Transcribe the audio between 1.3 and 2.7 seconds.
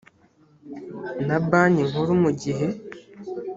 banki nkuru mu gihe